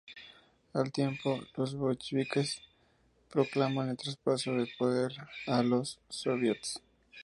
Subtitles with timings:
[0.73, 2.59] Al tiempo, los bolcheviques
[3.29, 5.11] proclamaban el traspaso del poder
[5.45, 6.81] a los sóviets.